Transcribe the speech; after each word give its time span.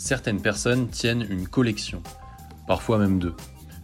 Certaines 0.00 0.40
personnes 0.40 0.88
tiennent 0.88 1.26
une 1.28 1.46
collection, 1.46 2.02
parfois 2.66 2.98
même 2.98 3.18
deux. 3.18 3.34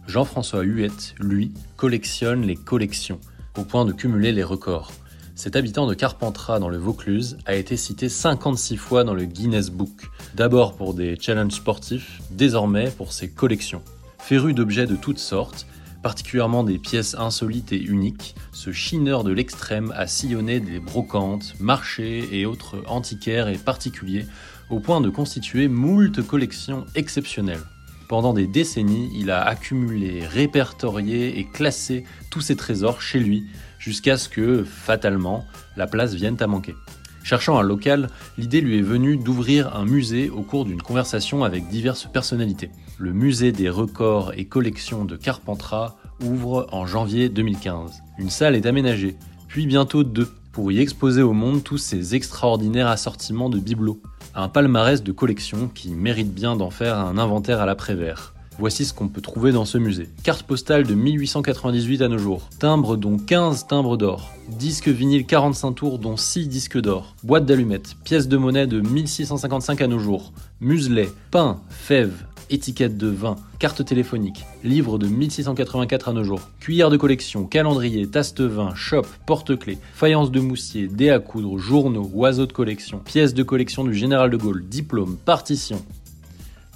Jean-François 0.07 0.63
Huette, 0.63 1.13
lui, 1.19 1.53
collectionne 1.75 2.41
les 2.41 2.55
collections, 2.55 3.19
au 3.55 3.63
point 3.63 3.85
de 3.85 3.93
cumuler 3.93 4.31
les 4.31 4.43
records. 4.43 4.91
Cet 5.35 5.55
habitant 5.55 5.85
de 5.85 5.93
Carpentras 5.93 6.59
dans 6.59 6.69
le 6.69 6.77
Vaucluse 6.77 7.37
a 7.45 7.53
été 7.53 7.77
cité 7.77 8.09
56 8.09 8.77
fois 8.77 9.03
dans 9.03 9.13
le 9.13 9.25
Guinness 9.25 9.69
Book, 9.69 10.09
d'abord 10.33 10.75
pour 10.75 10.95
des 10.95 11.17
challenges 11.19 11.53
sportifs, 11.53 12.19
désormais 12.31 12.89
pour 12.89 13.13
ses 13.13 13.29
collections. 13.29 13.83
Féru 14.17 14.53
d'objets 14.55 14.87
de 14.87 14.95
toutes 14.95 15.19
sortes, 15.19 15.67
particulièrement 16.01 16.63
des 16.63 16.79
pièces 16.79 17.13
insolites 17.13 17.73
et 17.73 17.81
uniques, 17.81 18.33
ce 18.51 18.71
chineur 18.71 19.23
de 19.23 19.31
l'extrême 19.31 19.93
a 19.95 20.07
sillonné 20.07 20.59
des 20.59 20.79
brocantes, 20.79 21.53
marchés 21.59 22.27
et 22.31 22.47
autres 22.47 22.81
antiquaires 22.87 23.49
et 23.49 23.57
particuliers 23.57 24.25
au 24.69 24.79
point 24.79 25.01
de 25.01 25.09
constituer 25.09 25.67
moult 25.67 26.21
collections 26.25 26.85
exceptionnelles. 26.95 27.63
Pendant 28.07 28.33
des 28.33 28.47
décennies, 28.47 29.11
il 29.13 29.31
a 29.31 29.43
accumulé, 29.43 30.25
répertorié 30.25 31.39
et 31.39 31.45
classé 31.45 32.05
tous 32.29 32.39
ses 32.39 32.55
trésors 32.55 33.01
chez 33.01 33.19
lui, 33.19 33.45
jusqu'à 33.79 34.17
ce 34.17 34.29
que, 34.29 34.63
fatalement, 34.63 35.45
la 35.75 35.87
place 35.87 36.13
vienne 36.13 36.37
à 36.39 36.47
manquer. 36.47 36.75
Cherchant 37.23 37.59
un 37.59 37.63
local, 37.63 38.09
l'idée 38.37 38.61
lui 38.61 38.77
est 38.77 38.81
venue 38.81 39.17
d'ouvrir 39.17 39.75
un 39.75 39.83
musée 39.83 40.29
au 40.29 40.41
cours 40.41 40.63
d'une 40.63 40.81
conversation 40.81 41.43
avec 41.43 41.67
diverses 41.67 42.05
personnalités. 42.05 42.71
Le 42.97 43.11
musée 43.11 43.51
des 43.51 43.69
records 43.69 44.31
et 44.37 44.45
collections 44.45 45.03
de 45.03 45.17
Carpentras 45.17 45.97
ouvre 46.23 46.67
en 46.71 46.85
janvier 46.87 47.27
2015. 47.27 48.01
Une 48.17 48.29
salle 48.29 48.55
est 48.55 48.65
aménagée, 48.65 49.17
puis 49.49 49.67
bientôt 49.67 50.05
deux, 50.05 50.31
pour 50.53 50.71
y 50.71 50.79
exposer 50.79 51.21
au 51.21 51.33
monde 51.33 51.61
tous 51.61 51.77
ces 51.77 52.15
extraordinaires 52.15 52.87
assortiments 52.87 53.49
de 53.49 53.59
bibelots 53.59 54.01
un 54.37 54.49
palmarès 54.49 55.01
de 55.01 55.11
collections 55.11 55.67
qui 55.73 55.89
mérite 55.89 56.31
bien 56.33 56.55
d'en 56.55 56.69
faire 56.69 56.99
un 56.99 57.17
inventaire 57.17 57.59
à 57.59 57.65
l'après-vert. 57.65 58.33
Voici 58.59 58.85
ce 58.85 58.93
qu'on 58.93 59.07
peut 59.07 59.21
trouver 59.21 59.51
dans 59.51 59.65
ce 59.65 59.77
musée. 59.77 60.09
Carte 60.23 60.43
postale 60.43 60.85
de 60.85 60.93
1898 60.93 62.01
à 62.03 62.07
nos 62.07 62.17
jours. 62.17 62.49
Timbres 62.59 62.97
dont 62.97 63.17
15 63.17 63.67
timbres 63.67 63.97
d'or. 63.97 64.31
Disques 64.47 64.87
vinyle 64.87 65.25
45 65.25 65.73
tours 65.73 65.99
dont 65.99 66.17
6 66.17 66.47
disques 66.47 66.79
d'or. 66.79 67.15
Boîte 67.23 67.45
d'allumettes. 67.45 67.95
Pièces 68.03 68.27
de 68.27 68.37
monnaie 68.37 68.67
de 68.67 68.79
1655 68.81 69.81
à 69.81 69.87
nos 69.87 69.99
jours. 69.99 70.31
Muselet. 70.59 71.09
Pain. 71.31 71.59
Fèves 71.69 72.25
étiquette 72.49 72.97
de 72.97 73.07
vin, 73.07 73.35
carte 73.59 73.83
téléphonique, 73.85 74.45
livre 74.63 74.97
de 74.97 75.07
1684 75.07 76.09
à 76.09 76.13
nos 76.13 76.23
jours, 76.23 76.41
cuillère 76.59 76.89
de 76.89 76.97
collection, 76.97 77.45
calendrier, 77.45 78.07
tasse 78.07 78.33
de 78.33 78.45
vin, 78.45 78.73
chope, 78.75 79.07
porte-clés, 79.25 79.77
faïence 79.93 80.31
de 80.31 80.39
moussier, 80.39 80.87
dés 80.87 81.09
à 81.09 81.19
coudre, 81.19 81.57
journaux, 81.57 82.09
oiseaux 82.13 82.45
de 82.45 82.53
collection, 82.53 82.99
pièces 82.99 83.33
de 83.33 83.43
collection 83.43 83.83
du 83.83 83.93
général 83.93 84.29
de 84.29 84.37
Gaulle, 84.37 84.63
diplôme, 84.67 85.17
partition. 85.17 85.83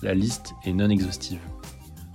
La 0.01 0.13
liste 0.13 0.53
est 0.65 0.73
non 0.73 0.89
exhaustive. 0.89 1.39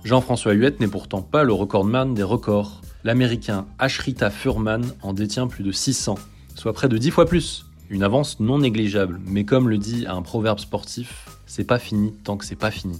Jean-François 0.03 0.53
Huette 0.53 0.79
n'est 0.79 0.87
pourtant 0.87 1.21
pas 1.21 1.43
le 1.43 1.53
recordman 1.53 2.13
des 2.13 2.23
records. 2.23 2.81
L'américain 3.03 3.65
Ashrita 3.79 4.29
Furman 4.29 4.81
en 5.01 5.13
détient 5.13 5.47
plus 5.47 5.63
de 5.63 5.71
600, 5.71 6.15
soit 6.55 6.73
près 6.73 6.89
de 6.89 6.97
10 6.97 7.11
fois 7.11 7.25
plus. 7.25 7.65
Une 7.89 8.03
avance 8.03 8.41
non 8.41 8.59
négligeable, 8.59 9.21
mais 9.25 9.45
comme 9.45 9.69
le 9.69 9.77
dit 9.77 10.05
un 10.07 10.21
proverbe 10.21 10.59
sportif, 10.59 11.27
c'est 11.45 11.63
pas 11.63 11.79
fini 11.79 12.13
tant 12.23 12.35
que 12.35 12.45
c'est 12.45 12.55
pas 12.55 12.71
fini. 12.71 12.99